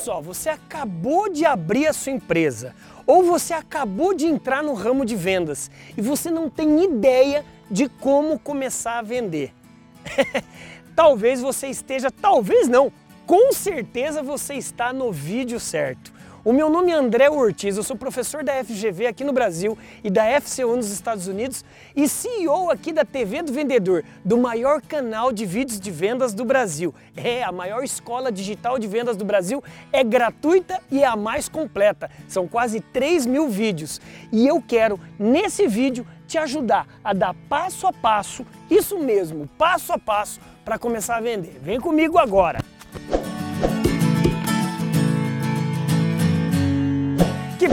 [0.00, 2.74] só, você acabou de abrir a sua empresa
[3.06, 7.88] ou você acabou de entrar no ramo de vendas e você não tem ideia de
[7.88, 9.52] como começar a vender.
[10.96, 12.92] talvez você esteja, talvez não,
[13.26, 16.12] com certeza você está no vídeo certo.
[16.42, 20.08] O meu nome é André Ortiz, eu sou professor da FGV aqui no Brasil e
[20.08, 21.62] da FCU nos Estados Unidos
[21.94, 26.42] e CEO aqui da TV do Vendedor, do maior canal de vídeos de vendas do
[26.42, 26.94] Brasil.
[27.14, 29.62] É, a maior escola digital de vendas do Brasil,
[29.92, 32.10] é gratuita e é a mais completa.
[32.26, 34.00] São quase 3 mil vídeos
[34.32, 39.92] e eu quero, nesse vídeo, te ajudar a dar passo a passo, isso mesmo, passo
[39.92, 41.58] a passo, para começar a vender.
[41.60, 42.64] Vem comigo agora!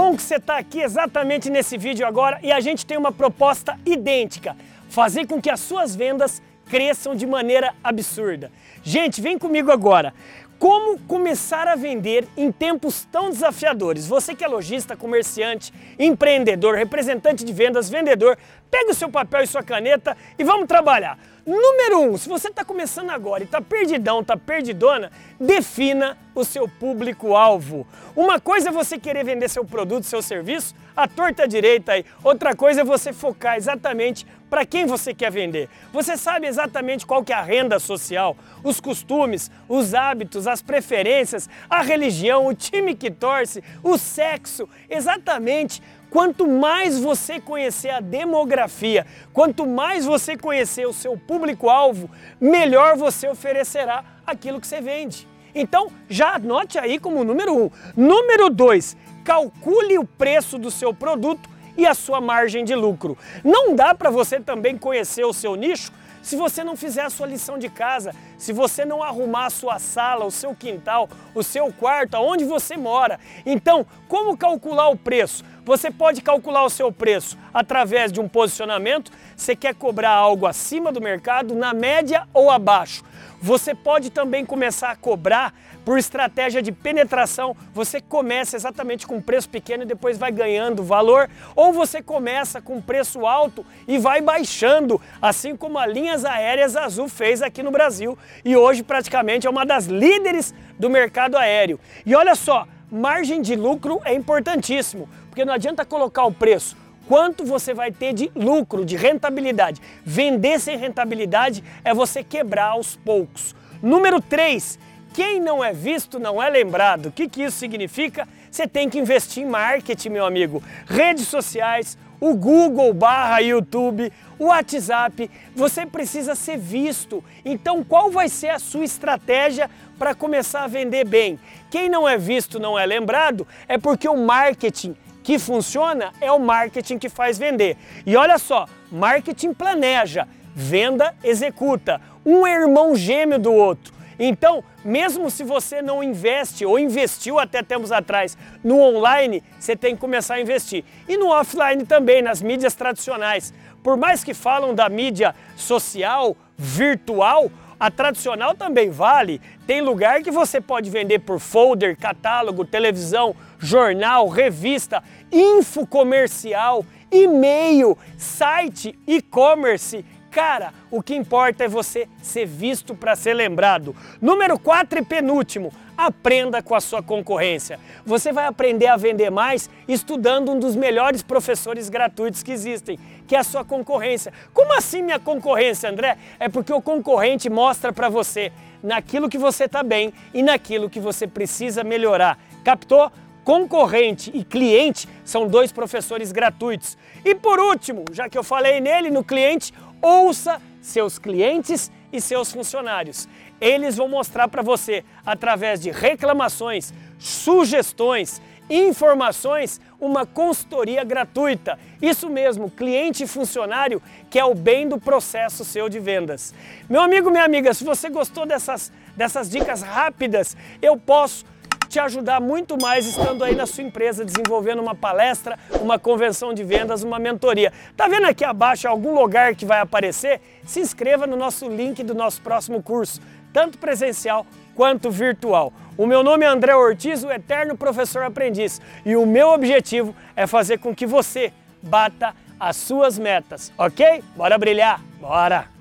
[0.00, 3.76] Bom que você está aqui exatamente nesse vídeo agora e a gente tem uma proposta
[3.84, 4.56] idêntica,
[4.88, 6.40] fazer com que as suas vendas
[6.70, 8.48] cresçam de maneira absurda.
[8.84, 10.14] Gente, vem comigo agora.
[10.56, 14.06] Como começar a vender em tempos tão desafiadores?
[14.06, 18.38] Você que é lojista, comerciante, empreendedor, representante de vendas, vendedor,
[18.70, 21.18] pega o seu papel e sua caneta e vamos trabalhar.
[21.48, 25.10] Número um, se você está começando agora e está perdidão, está perdidona,
[25.40, 27.86] defina o seu público-alvo.
[28.14, 32.04] Uma coisa é você querer vender seu produto, seu serviço, a torta direita aí.
[32.22, 35.70] Outra coisa é você focar exatamente para quem você quer vender.
[35.90, 41.48] Você sabe exatamente qual que é a renda social, os costumes, os hábitos, as preferências,
[41.70, 49.06] a religião, o time que torce, o sexo, exatamente Quanto mais você conhecer a demografia,
[49.32, 55.28] quanto mais você conhecer o seu público-alvo, melhor você oferecerá aquilo que você vende.
[55.54, 57.70] Então, já anote aí como número um.
[57.96, 63.16] Número dois, calcule o preço do seu produto e a sua margem de lucro.
[63.44, 65.92] Não dá para você também conhecer o seu nicho
[66.22, 69.78] se você não fizer a sua lição de casa, se você não arrumar a sua
[69.78, 73.20] sala, o seu quintal, o seu quarto, aonde você mora.
[73.44, 75.44] Então, como calcular o preço?
[75.64, 79.12] Você pode calcular o seu preço através de um posicionamento.
[79.36, 83.04] Você quer cobrar algo acima do mercado, na média ou abaixo.
[83.40, 85.54] Você pode também começar a cobrar
[85.84, 87.56] por estratégia de penetração.
[87.72, 92.80] Você começa exatamente com preço pequeno e depois vai ganhando valor, ou você começa com
[92.80, 98.18] preço alto e vai baixando, assim como a Linhas Aéreas Azul fez aqui no Brasil
[98.44, 101.78] e hoje praticamente é uma das líderes do mercado aéreo.
[102.04, 106.76] E olha só, margem de lucro é importantíssimo porque não adianta colocar o preço.
[107.06, 109.80] Quanto você vai ter de lucro, de rentabilidade?
[110.04, 113.54] Vender sem rentabilidade é você quebrar aos poucos.
[113.82, 114.78] Número 3,
[115.14, 117.06] quem não é visto não é lembrado.
[117.06, 118.28] O que, que isso significa?
[118.50, 120.62] Você tem que investir em marketing, meu amigo.
[120.86, 127.22] Redes sociais, o Google barra YouTube, o WhatsApp, você precisa ser visto.
[127.44, 131.38] Então, qual vai ser a sua estratégia para começar a vender bem?
[131.70, 136.38] Quem não é visto não é lembrado é porque o marketing que funciona é o
[136.38, 137.76] marketing que faz vender.
[138.06, 142.00] E olha só, marketing planeja, venda executa.
[142.24, 143.97] Um é irmão gêmeo do outro.
[144.18, 149.94] Então, mesmo se você não investe ou investiu até tempos atrás no online, você tem
[149.94, 150.84] que começar a investir.
[151.08, 153.54] E no offline também, nas mídias tradicionais.
[153.82, 159.40] Por mais que falam da mídia social, virtual, a tradicional também vale.
[159.66, 167.96] Tem lugar que você pode vender por folder, catálogo, televisão, jornal, revista, info comercial, e-mail,
[168.16, 170.04] site, e-commerce.
[170.30, 173.96] Cara, o que importa é você ser visto para ser lembrado.
[174.20, 177.80] Número 4 e penúltimo, aprenda com a sua concorrência.
[178.04, 183.34] Você vai aprender a vender mais estudando um dos melhores professores gratuitos que existem, que
[183.34, 184.32] é a sua concorrência.
[184.52, 186.16] Como assim minha concorrência, André?
[186.38, 188.52] É porque o concorrente mostra para você
[188.82, 192.38] naquilo que você está bem e naquilo que você precisa melhorar.
[192.62, 193.10] Captou?
[193.42, 196.98] Concorrente e cliente são dois professores gratuitos.
[197.24, 202.52] E por último, já que eu falei nele, no cliente, ouça seus clientes e seus
[202.52, 203.28] funcionários.
[203.60, 208.40] Eles vão mostrar para você, através de reclamações, sugestões,
[208.70, 211.78] informações, uma consultoria gratuita.
[212.00, 216.54] Isso mesmo, cliente e funcionário, que é o bem do processo seu de vendas.
[216.88, 221.44] Meu amigo, minha amiga, se você gostou dessas, dessas dicas rápidas, eu posso
[221.88, 226.62] te ajudar muito mais estando aí na sua empresa, desenvolvendo uma palestra, uma convenção de
[226.62, 227.72] vendas, uma mentoria.
[227.96, 230.40] Tá vendo aqui abaixo algum lugar que vai aparecer?
[230.64, 233.20] Se inscreva no nosso link do nosso próximo curso,
[233.52, 235.72] tanto presencial quanto virtual.
[235.96, 240.46] O meu nome é André Ortiz, o eterno professor aprendiz, e o meu objetivo é
[240.46, 241.52] fazer com que você
[241.82, 244.22] bata as suas metas, ok?
[244.36, 245.00] Bora brilhar?
[245.20, 245.77] Bora!